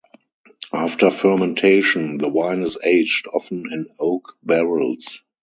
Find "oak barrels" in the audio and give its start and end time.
3.99-5.21